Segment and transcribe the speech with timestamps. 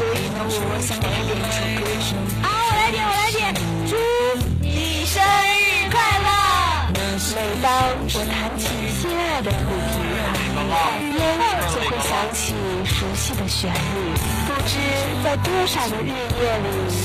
[0.00, 1.84] 所以呢，我想给他点一首歌。
[2.40, 3.52] 啊，我来点，我来点，
[3.84, 3.92] 祝
[4.64, 6.32] 你生日快乐！
[7.36, 7.68] 每当
[8.00, 8.64] 我弹起
[8.96, 10.00] 心爱的土琵
[10.56, 11.20] 琶，眼
[11.68, 12.56] 就会想起
[12.88, 14.16] 熟悉的旋律。
[14.48, 14.80] 不知
[15.22, 16.96] 在多少个日夜里，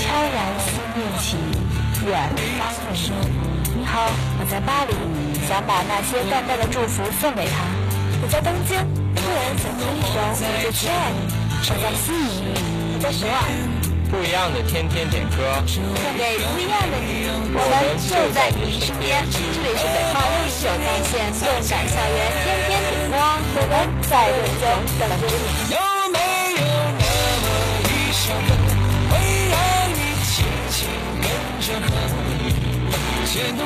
[0.00, 1.36] 悄然思念起
[2.06, 3.12] 远方的你。
[3.76, 4.08] 你好，
[4.40, 4.96] 我在巴黎，
[5.46, 7.60] 想把那些淡淡的祝福送给他。
[8.22, 8.80] 我在东京，
[9.14, 11.40] 突然想听一首《我最亲爱的》。
[11.66, 12.52] 我在悉尼，
[12.92, 13.40] 我在首尔。
[14.12, 15.80] 不一样的天天点歌，送
[16.12, 17.24] 给不一样的你，
[17.56, 19.24] 我们就在你身边。
[19.32, 23.16] 这里是北方六十九在线动感校园天天点歌，
[23.56, 23.72] 我们
[24.04, 25.72] 在路中等着你。
[25.72, 25.80] 有
[26.12, 26.20] 没
[26.60, 26.68] 有
[27.00, 27.08] 那
[27.40, 27.48] 么
[27.88, 28.52] 一首歌，
[29.08, 29.16] 会
[29.48, 30.84] 让你轻轻
[31.24, 31.32] 跟
[31.64, 31.96] 着和，
[33.24, 33.64] 牵动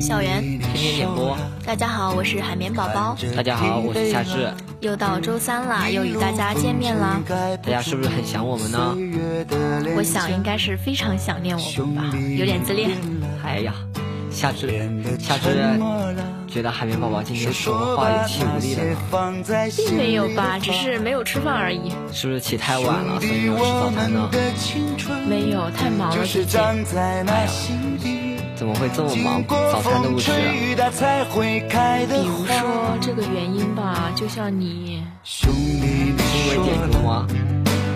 [0.00, 1.36] 校园，天天点播。
[1.64, 3.16] 大家好，我是海绵宝宝。
[3.36, 4.52] 大家好，我是夏至。
[4.80, 7.22] 又到周三了，又与大家见面了。
[7.62, 8.94] 大家是不是很想我们呢？
[9.96, 12.90] 我想应该是非常想念我们吧，有点自恋。
[13.42, 13.74] 哎呀，
[14.30, 14.68] 夏至，
[15.18, 15.78] 夏至
[16.46, 21.90] 觉得海绵宝宝今天说话有气无力了呢，并没有吧，只是没有吃饭而已。
[22.12, 24.30] 是不是起太晚了，所以没有吃早餐呢？
[25.26, 26.60] 没有，太忙了最近。
[26.60, 27.48] 哎呀，
[28.56, 29.44] 怎么会这么忙？
[29.48, 30.30] 早餐都不吃。
[30.30, 30.36] 比
[32.24, 35.80] 如说这个原因吧，就像你，是因
[36.50, 37.26] 为点歌吗？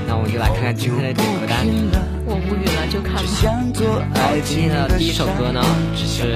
[0.07, 1.67] 那我们就来看看今天的点歌单。
[2.27, 3.21] 我无语了，就看吧。
[4.15, 5.63] 好，今天的第一首歌呢
[5.95, 6.35] 是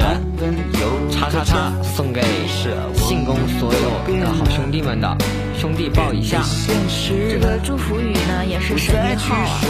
[1.10, 2.22] 叉叉叉送给
[2.94, 3.80] 信公所有
[4.20, 5.16] 的好兄弟们的，
[5.58, 6.42] 兄弟抱一下。
[7.08, 9.60] 这个祝福语呢也是省略号啊，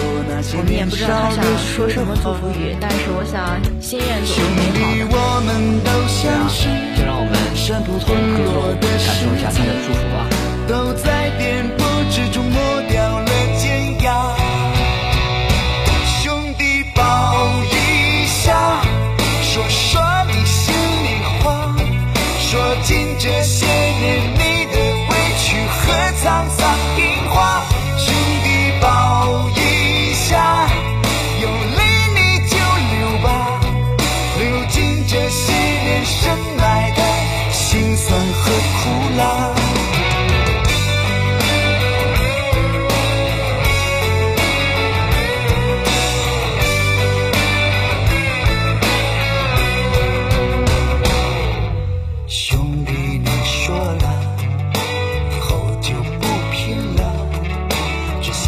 [0.56, 5.53] 我们也不知道他想说什么祝福语，但是我想心愿总是美好的。
[5.84, 5.91] 对
[6.31, 6.48] 啊，
[6.97, 8.10] 就让我们从歌中
[8.81, 10.16] 感受一下他的祝福吧。
[10.69, 12.56] 都在颠簸之中抹
[12.88, 13.26] 掉了
[13.59, 14.37] 尖牙。
[16.22, 16.62] 兄弟
[16.94, 17.00] 抱
[17.64, 18.81] 一下，
[19.43, 20.00] 说说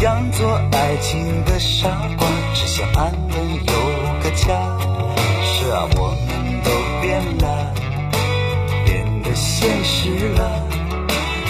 [0.05, 3.73] 想做爱情的傻瓜，只想安稳有
[4.21, 4.45] 个家。
[5.43, 6.69] 是啊，我们都
[7.01, 7.73] 变了，
[8.85, 10.61] 变得现实了，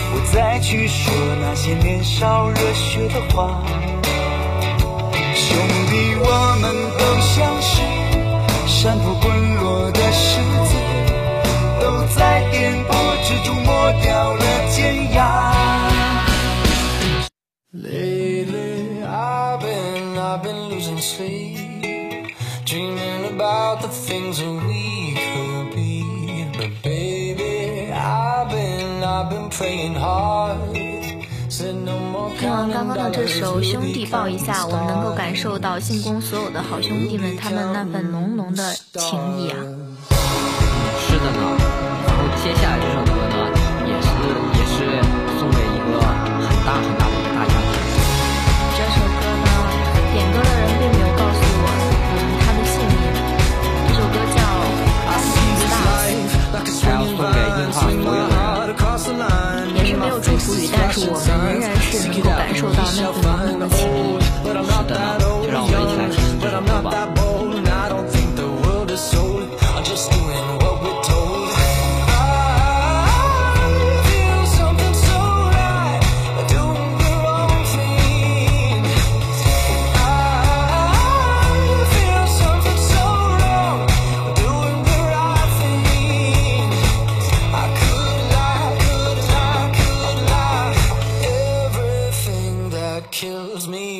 [0.09, 3.61] 不再去说那些年少热血的话。
[5.35, 5.57] 兄
[5.89, 7.81] 弟，我们都像是
[8.69, 10.77] 山坡滚落的石子。
[11.81, 15.51] 都在颠簸之中磨掉了尖牙。
[17.71, 18.04] 泪
[21.15, 26.03] sleep, dreaming about the things that we could be.
[26.57, 30.57] But baby, I've been, I've been praying hard.
[31.49, 39.55] Said no more 听完刚刚的这首《兄弟抱一下》，我们能够感受到信公所有的好兄弟们他们那份浓浓的情谊啊。
[40.99, 41.57] 是的呢。
[42.05, 43.35] 然后接下来这首歌呢，
[43.87, 44.07] 也是
[44.59, 44.77] 也是
[45.39, 47.04] 送给一个很大很大
[60.97, 63.24] 我们仍然是能够感受到那份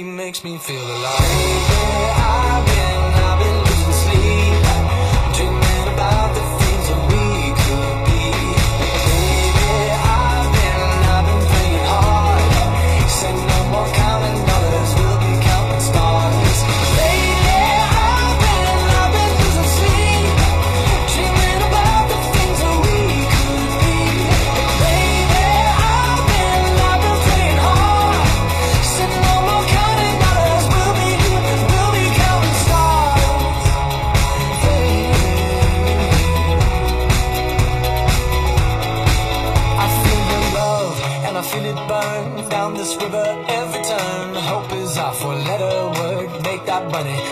[0.03, 1.19] makes me feel alive.
[2.65, 2.84] Baby,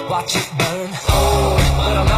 [0.09, 0.89] watch it burn.
[1.07, 2.12] Oh,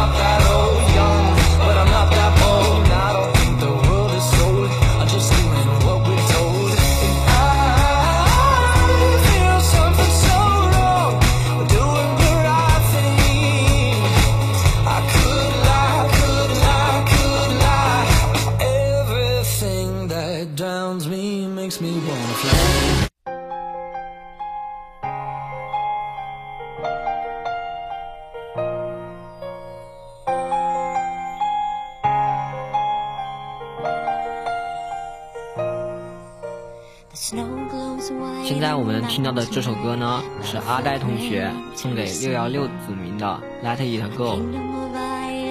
[38.46, 43.26] 现在我们听到的这首歌呢，是阿呆同学送给六幺六子民的
[43.66, 44.36] 《Let It Go》。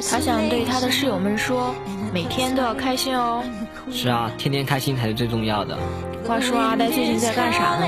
[0.09, 1.75] 他想对他的室友们说，
[2.13, 3.43] 每天都要开心哦。
[3.91, 5.77] 是啊，天天开心才是最重要的。
[6.25, 7.85] 话说阿呆最近在干啥呢？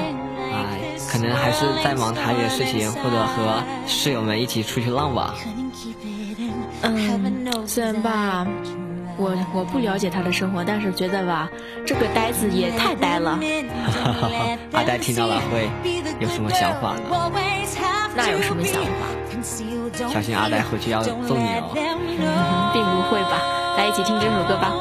[0.52, 0.78] 哎，
[1.10, 5.36] 可能还是在忙台里的事情，或者和室友们一起出去浪吧。
[6.82, 8.48] 嗯，虽然吧，
[9.18, 11.50] 我我不了解他的生活，但是觉得吧，
[11.86, 13.38] 这个呆子也太呆了。
[13.86, 14.58] 哈哈哈！
[14.74, 15.70] 阿呆听到了会
[16.20, 17.04] 有什么想法呢？
[18.16, 18.90] 那有什么想法？
[20.08, 21.70] 小心阿呆回去要揍你哦。
[22.74, 23.42] 并不会吧，
[23.78, 24.74] 来一起听这首歌吧。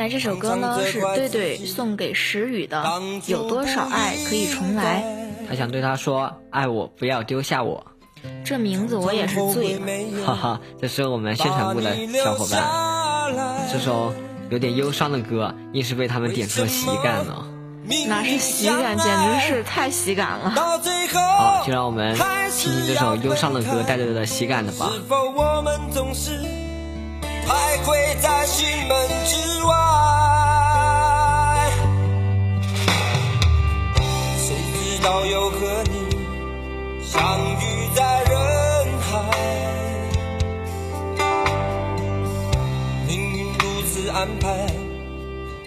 [0.00, 2.82] 来这首歌呢是对对送给石宇的
[3.30, 5.04] 《有多少爱可以重来
[5.46, 7.86] 他想对他说：“爱我，不要丢下我。”》。
[8.42, 10.24] 这名字我也是醉了。
[10.24, 12.64] 哈哈，这是我们宣传部的小伙伴。
[13.70, 14.14] 这首
[14.48, 17.44] 有点忧伤的歌，硬是被他们点出了喜感呢。
[18.08, 20.48] 哪是喜感，简直是太喜感了。
[20.48, 22.14] 好，就让我们
[22.56, 24.90] 听听这首忧伤的歌带着的喜感的吧。
[24.94, 26.40] 是否我们总是
[27.50, 29.74] 徘徊在心门之外？
[34.38, 35.58] 谁知道又和
[35.90, 36.06] 你
[37.02, 37.20] 相
[37.58, 38.38] 遇在人
[39.00, 39.10] 海？
[43.08, 44.68] 命运如此安排，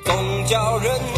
[0.06, 0.90] 总叫人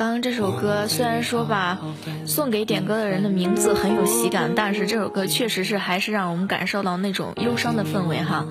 [0.00, 1.78] 刚刚这首歌虽然说吧，
[2.24, 8.46] 送给点歌的人的名字很有喜感，但是这首歌确实是还是让我们感受到那种忧伤的氛围哈。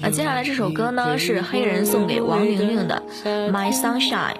[0.00, 3.02] 那接下来这首歌呢是黑人送给王玲玲的
[3.50, 4.32] 《My Sunshine》。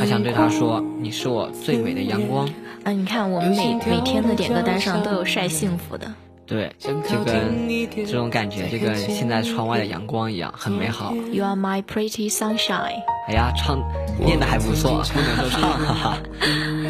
[0.00, 2.48] 他想对她说：“你是我最美的阳光。
[2.82, 6.10] 啊，你看我们每每天的点歌单上都有晒幸福的。”
[6.50, 6.90] 对，就
[7.22, 7.68] 跟
[8.04, 11.14] 这种感觉，就跟现在窗外的阳光一样，很美好。
[11.30, 13.04] You are my pretty sunshine。
[13.28, 13.78] 哎呀，唱
[14.18, 16.18] 念的还不错，不能说唱，哈哈。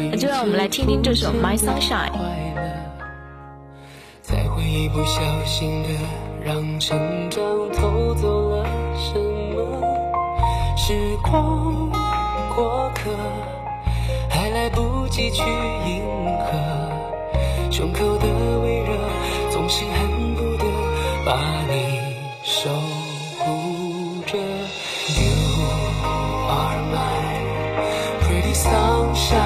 [0.09, 2.09] 那就让我们来听听这首《My Sunshine》。
[4.23, 5.89] 才会一不小心的
[6.43, 8.65] 让成长偷走了
[8.97, 9.19] 什
[9.53, 9.61] 么？
[10.75, 11.91] 时光
[12.55, 13.11] 过客，
[14.27, 16.01] 还来不及去迎
[16.39, 18.25] 合，胸口的
[18.63, 18.97] 微热
[19.71, 20.65] 总是恨不得
[21.25, 21.31] 把
[21.69, 21.73] 你
[22.43, 22.69] 守
[23.39, 24.37] 护着。
[24.37, 25.31] You
[26.49, 26.99] are my
[28.19, 29.39] pretty sunshine。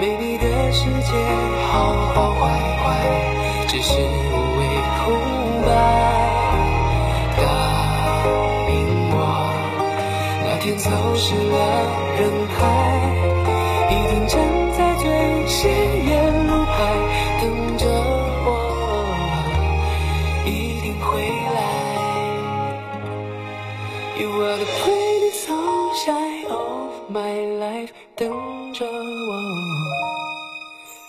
[0.00, 1.12] 美丽的世界，
[1.70, 2.48] 好好坏
[2.82, 2.86] 坏，
[3.68, 4.60] 只是无谓
[5.04, 5.12] 空
[5.66, 5.68] 白。
[7.36, 7.42] 答
[8.70, 8.72] 应
[9.12, 9.14] 我，
[10.46, 11.54] 那天走失了
[12.16, 12.18] 人
[12.56, 12.58] 海，
[13.90, 14.40] 一定站
[14.78, 15.04] 在最
[15.46, 15.68] 显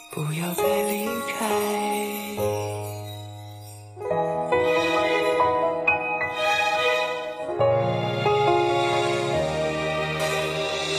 [0.09, 1.39] 不要再离开。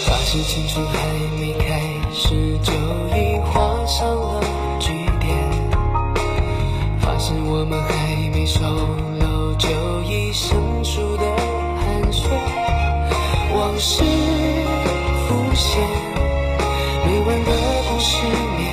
[0.06, 0.94] 发现青春还
[1.40, 1.80] 没开
[2.12, 2.72] 始，就
[3.16, 4.40] 已画上了
[4.78, 5.36] 句点。
[7.00, 7.90] 发现我们还
[8.32, 8.60] 没熟
[9.20, 9.68] 络，就
[10.02, 11.24] 已生疏的
[11.78, 12.28] 寒暄。
[13.54, 14.04] 往事
[15.26, 15.82] 浮现，
[17.24, 17.52] 没完的
[17.88, 18.71] 故事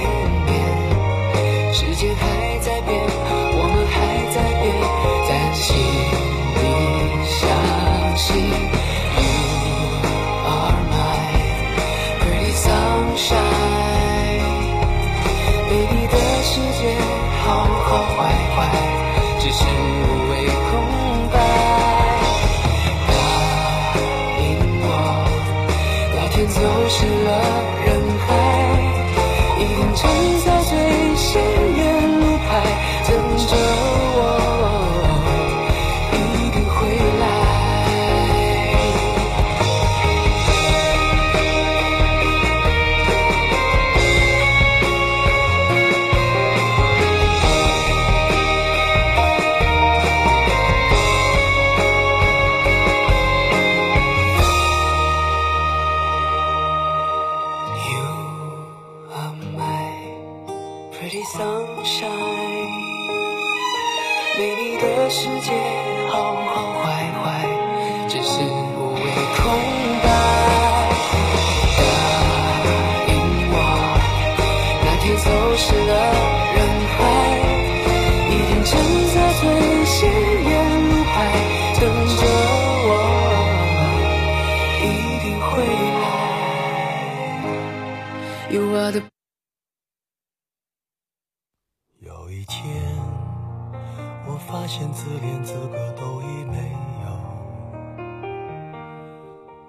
[94.70, 96.72] 现自怜资格都已没
[97.04, 97.10] 有，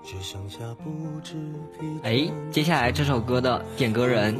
[0.04, 1.36] 只剩下不知
[1.72, 4.36] 疲倦哎，接下来这首歌的点歌人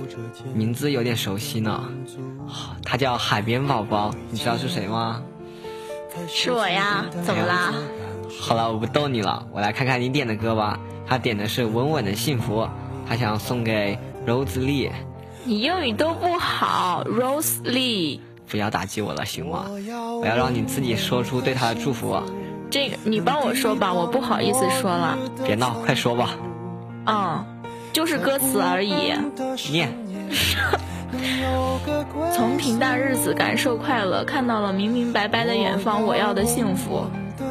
[0.53, 1.83] 名字有点熟悉呢，
[2.85, 5.23] 他叫海绵宝宝，你知道是谁吗？
[6.29, 7.73] 是我呀，怎么啦？
[8.39, 10.79] 好了，我不逗你了，我来看看你点的歌吧。
[11.07, 12.61] 他点的是《稳稳的幸福》，
[13.09, 14.91] 他想送给 Rose Lee。
[15.43, 18.21] 你英语都不好，Rose Lee。
[18.51, 19.67] 不要打击我了，行吗？
[20.21, 22.21] 我要让你自己说出对他的祝福。
[22.69, 25.17] 这个你帮我说吧，我不好意思说了。
[25.47, 26.31] 别闹，快说吧。
[27.07, 27.45] 嗯，
[27.93, 29.15] 就是歌词而已。
[29.71, 29.93] 念。
[32.33, 37.07] 从平淡日子感受快乐，看到了明明白白的远方，我要的幸福。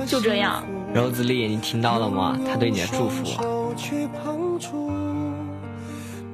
[0.06, 0.64] 就这样。
[0.94, 2.38] Rose Lee，你听到了吗？
[2.48, 3.24] 他对你的祝福。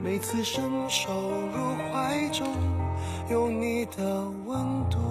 [0.03, 1.11] 每次伸手
[1.51, 2.47] 入怀中，
[3.27, 5.04] 有你的温度。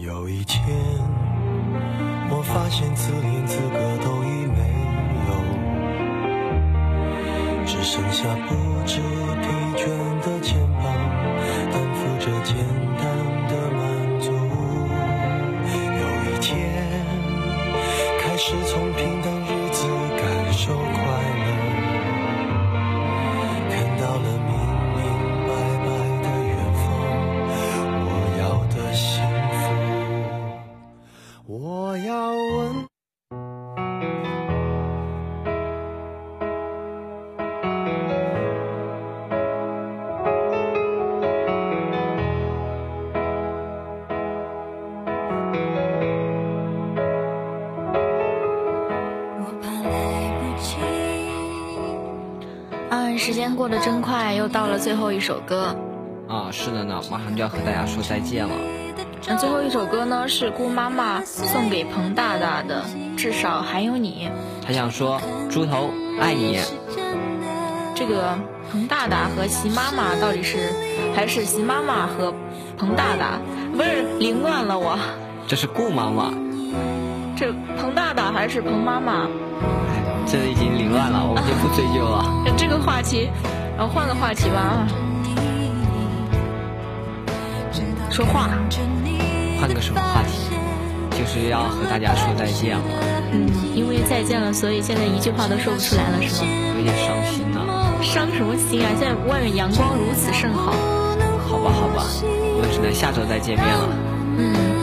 [0.00, 0.64] 有一天，
[2.30, 4.58] 我发现自怜资格都已没
[5.28, 5.30] 有，
[7.66, 8.54] 只剩下不
[8.86, 8.98] 知
[9.42, 9.44] 疲
[9.76, 9.84] 倦
[10.24, 10.82] 的肩膀，
[11.70, 12.79] 担负着肩。
[53.20, 55.76] 时间过得真快，又到了最后一首歌。
[56.26, 58.54] 啊，是的呢，马上就要和大家说再见了。
[59.28, 62.82] 那最后一首歌呢，是姑妈妈送给彭大大的
[63.16, 64.30] 《至少还有你》。
[64.66, 66.58] 他想说，猪头爱你，
[67.94, 68.38] 这个
[68.72, 70.72] 彭大大和席妈妈到底是
[71.14, 72.32] 还是席妈妈和
[72.78, 73.38] 彭大大？
[73.76, 74.98] 不是凌乱了我，
[75.46, 76.32] 这是顾妈妈。
[77.40, 77.50] 这
[77.80, 79.26] 彭大大还是彭妈妈？
[79.88, 82.22] 哎，这已经凌乱了，我们就不追究了。
[82.54, 83.30] 这个话题，
[83.78, 84.86] 然后换个话题吧啊。
[88.10, 88.50] 说话，
[89.58, 90.52] 换个什么话题？
[91.18, 92.84] 就是要和大家说再见了，
[93.32, 96.50] 嗯，因为再见了，所以现在一句话都说不出来了，是吗？
[96.76, 97.60] 有点伤心呢。
[98.02, 98.92] 伤什么心啊？
[98.98, 100.74] 现在外面阳光如此甚好。
[101.48, 103.88] 好吧，好吧，我们只能下周再见面了。
[104.36, 104.79] 嗯，大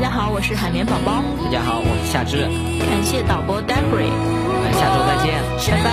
[0.00, 2.48] 家好，我是海绵宝宝，大家好，我是夏至，
[2.88, 5.44] 感谢导播 Debry，我们下周再见。
[5.70, 5.90] 拜拜。